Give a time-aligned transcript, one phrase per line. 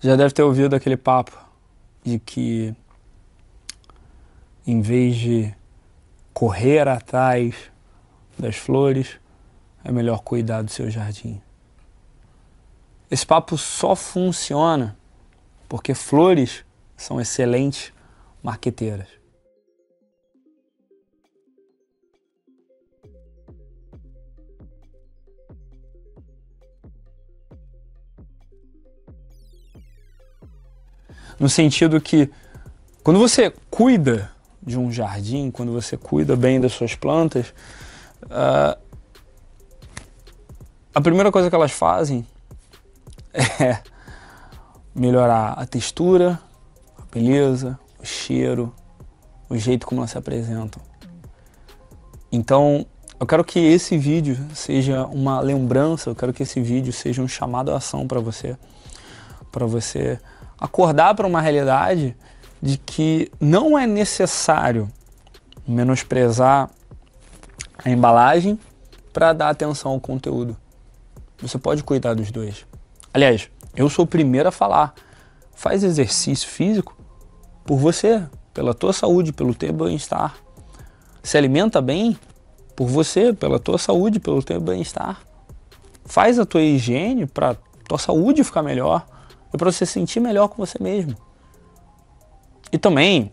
[0.00, 1.36] Já deve ter ouvido aquele papo
[2.04, 2.74] de que
[4.66, 5.54] em vez de
[6.32, 7.54] correr atrás
[8.38, 9.18] das flores,
[9.82, 11.40] é melhor cuidar do seu jardim.
[13.10, 14.96] Esse papo só funciona
[15.68, 16.64] porque flores
[16.96, 17.92] são excelentes
[18.42, 19.08] marqueteiras.
[31.38, 32.30] No sentido que
[33.02, 34.30] quando você cuida
[34.62, 37.54] de um jardim, quando você cuida bem das suas plantas,
[38.24, 38.78] uh,
[40.94, 42.26] a primeira coisa que elas fazem
[43.32, 43.78] é
[44.94, 46.40] melhorar a textura,
[46.98, 48.74] a beleza, o cheiro,
[49.48, 50.82] o jeito como elas se apresentam.
[52.30, 52.84] Então,
[53.18, 57.28] eu quero que esse vídeo seja uma lembrança, eu quero que esse vídeo seja um
[57.28, 58.56] chamado à ação para você,
[59.50, 60.20] para você
[60.58, 62.16] acordar para uma realidade
[62.60, 64.88] de que não é necessário
[65.66, 66.68] menosprezar
[67.84, 68.58] a embalagem
[69.12, 70.56] para dar atenção ao conteúdo.
[71.40, 72.66] Você pode cuidar dos dois.
[73.14, 74.94] Aliás, eu sou o primeiro a falar.
[75.54, 76.96] Faz exercício físico
[77.64, 80.34] por você, pela tua saúde, pelo teu bem-estar.
[81.22, 82.18] Se alimenta bem
[82.74, 85.20] por você, pela tua saúde, pelo teu bem-estar.
[86.04, 89.04] Faz a tua higiene para tua saúde ficar melhor
[89.52, 91.16] é para você sentir melhor com você mesmo.
[92.70, 93.30] E também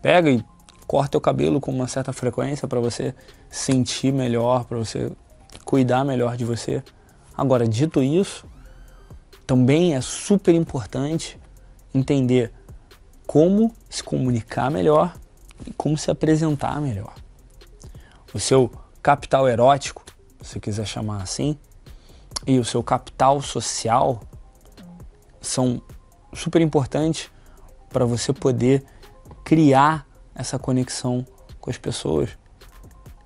[0.00, 0.44] pega e
[0.86, 3.14] corta o cabelo com uma certa frequência para você
[3.50, 5.10] sentir melhor, para você
[5.64, 6.82] cuidar melhor de você.
[7.36, 8.46] Agora, dito isso,
[9.46, 11.38] também é super importante
[11.94, 12.52] entender
[13.26, 15.14] como se comunicar melhor
[15.66, 17.14] e como se apresentar melhor.
[18.32, 18.70] O seu
[19.02, 20.04] capital erótico,
[20.42, 21.58] se quiser chamar assim,
[22.46, 24.20] e o seu capital social
[25.48, 25.80] são
[26.34, 27.30] super importantes
[27.88, 28.84] para você poder
[29.44, 31.26] criar essa conexão
[31.58, 32.30] com as pessoas.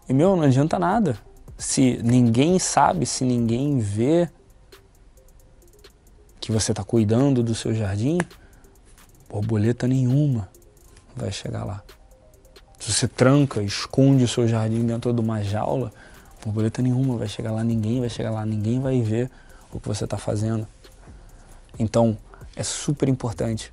[0.09, 1.19] E meu, não adianta nada.
[1.59, 4.31] Se ninguém sabe, se ninguém vê
[6.41, 8.19] que você está cuidando do seu jardim,
[9.29, 10.49] borboleta nenhuma
[11.17, 11.83] vai chegar lá.
[12.79, 15.93] Se você tranca, esconde o seu jardim dentro de uma jaula,
[16.45, 19.31] borboleta nenhuma vai chegar lá, ninguém vai chegar lá, ninguém vai ver
[19.73, 20.67] o que você está fazendo.
[21.79, 22.17] Então,
[22.55, 23.73] é super importante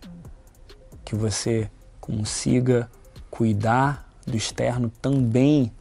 [1.03, 2.89] que você consiga
[3.29, 5.71] cuidar do externo também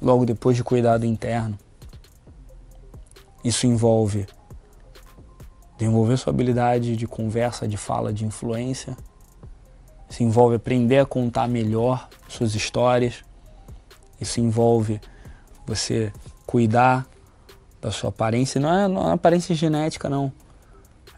[0.00, 1.58] logo depois de cuidar do interno.
[3.42, 4.26] Isso envolve
[5.78, 8.96] desenvolver sua habilidade de conversa, de fala, de influência.
[10.08, 13.24] Isso envolve aprender a contar melhor suas histórias.
[14.20, 15.00] Isso envolve
[15.66, 16.12] você
[16.46, 17.06] cuidar
[17.80, 20.30] da sua aparência, não é, não é aparência genética não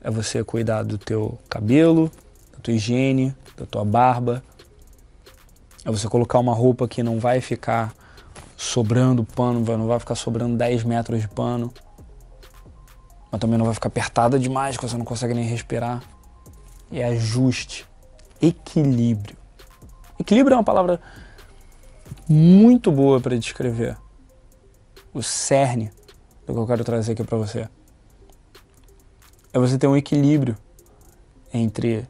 [0.02, 2.10] é você cuidar do teu cabelo,
[2.52, 4.42] da tua higiene, da tua barba.
[5.84, 7.94] É você colocar uma roupa que não vai ficar
[8.56, 11.72] sobrando pano, não vai ficar sobrando 10 metros de pano.
[13.30, 16.02] Mas também não vai ficar apertada demais que você não consegue nem respirar.
[16.90, 17.86] É ajuste,
[18.40, 19.36] equilíbrio.
[20.18, 21.00] Equilíbrio é uma palavra
[22.28, 23.96] muito boa para descrever
[25.14, 25.90] o cerne
[26.46, 27.68] do que eu quero trazer aqui para você
[29.52, 30.56] é você ter um equilíbrio
[31.52, 32.06] entre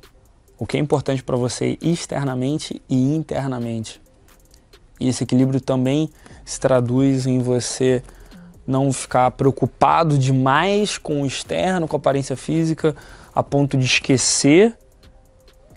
[0.58, 4.00] o que é importante para você externamente e internamente.
[5.00, 6.08] E esse equilíbrio também
[6.44, 8.02] se traduz em você
[8.64, 12.94] não ficar preocupado demais com o externo, com a aparência física,
[13.34, 14.78] a ponto de esquecer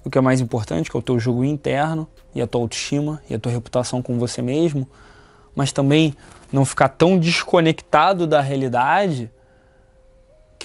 [0.04, 3.20] o que é mais importante, que é o teu jogo interno e a tua autoestima
[3.28, 4.88] e a tua reputação com você mesmo,
[5.56, 6.16] mas também
[6.52, 9.32] não ficar tão desconectado da realidade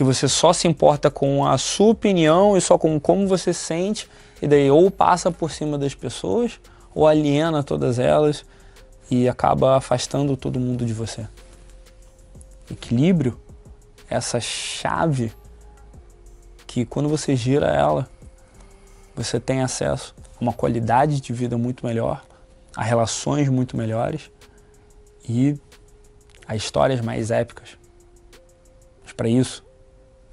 [0.01, 4.09] que você só se importa com a sua opinião e só com como você sente,
[4.41, 6.59] e daí ou passa por cima das pessoas
[6.95, 8.43] ou aliena todas elas
[9.11, 11.29] e acaba afastando todo mundo de você.
[12.71, 13.39] Equilíbrio,
[14.09, 15.35] essa chave
[16.67, 18.09] que quando você gira ela,
[19.15, 22.25] você tem acesso a uma qualidade de vida muito melhor,
[22.75, 24.31] a relações muito melhores
[25.29, 25.61] e
[26.49, 27.77] a histórias mais épicas.
[29.03, 29.63] Mas para isso,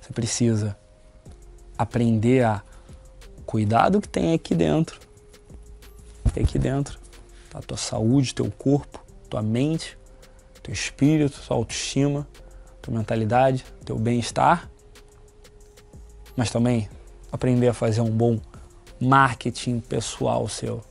[0.08, 0.78] você precisa
[1.78, 2.64] aprender a
[3.46, 5.00] cuidar do que tem aqui dentro.
[6.34, 6.98] Tem aqui dentro.
[7.50, 7.60] Tá?
[7.60, 9.98] Tua saúde, teu corpo, tua mente,
[10.64, 12.26] teu espírito, tua autoestima,
[12.82, 14.70] tua mentalidade, teu bem-estar.
[16.38, 16.90] Mas também
[17.30, 18.40] aprender a fazer um bom
[19.02, 20.82] marketing pessoal seu.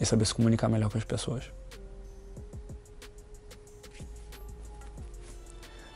[0.00, 1.44] E saber se comunicar melhor com as pessoas.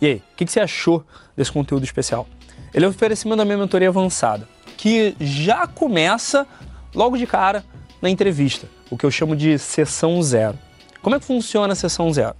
[0.04, 1.02] E aí, o que, você achou
[1.34, 2.28] desse conteúdo especial?
[2.74, 4.46] Ele é o oferecimento da minha mentoria avançada,
[4.76, 6.46] que já começa
[6.94, 7.64] logo de cara
[8.02, 10.58] na entrevista, o que eu chamo de sessão zero.
[11.00, 12.36] Como é que funciona a sessão zero?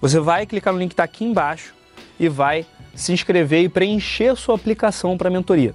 [0.00, 1.74] Você vai clicar no link que está aqui embaixo
[2.20, 2.64] e vai
[2.94, 5.74] se inscrever e preencher sua aplicação para a mentoria.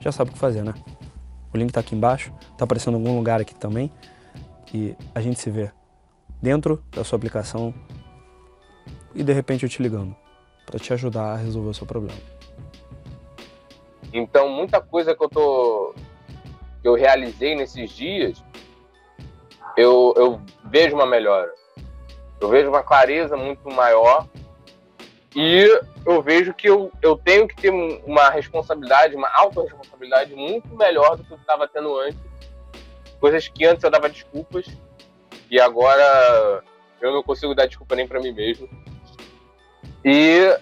[0.00, 0.74] já sabe o que fazer, né?
[1.52, 3.90] O link está aqui embaixo, está aparecendo em algum lugar aqui também.
[4.72, 5.70] E a gente se vê
[6.40, 7.74] dentro da sua aplicação
[9.14, 10.14] e de repente eu te ligando
[10.64, 12.18] para te ajudar a resolver o seu problema.
[14.12, 15.94] Então, muita coisa que eu tô
[16.80, 18.42] que eu realizei nesses dias,
[19.76, 21.52] eu, eu vejo uma melhora.
[22.40, 24.26] Eu vejo uma clareza muito maior
[25.34, 31.16] e eu vejo que eu, eu tenho que ter uma responsabilidade, uma autorresponsabilidade muito melhor
[31.16, 32.18] do que eu estava tendo antes.
[33.20, 34.66] Coisas que antes eu dava desculpas
[35.50, 36.64] e agora
[37.00, 38.68] eu não consigo dar desculpa nem para mim mesmo.
[40.04, 40.58] E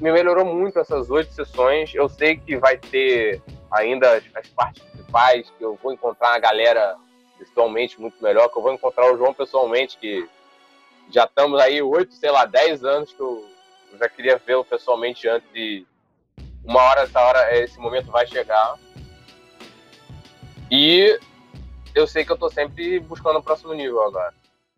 [0.00, 1.94] me melhorou muito essas oito sessões.
[1.94, 6.38] Eu sei que vai ter ainda as, as partes principais, que eu vou encontrar a
[6.38, 6.96] galera
[7.38, 10.28] pessoalmente muito melhor, que eu vou encontrar o João pessoalmente, que
[11.10, 13.44] já estamos aí oito, sei lá, dez anos que eu
[13.92, 15.86] eu já queria vê-lo pessoalmente antes de
[16.64, 18.76] uma hora, essa hora, esse momento vai chegar.
[20.70, 21.18] E
[21.94, 24.34] eu sei que eu tô sempre buscando o próximo nível agora.